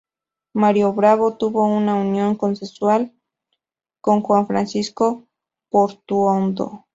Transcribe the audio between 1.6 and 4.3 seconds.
una unión consensual con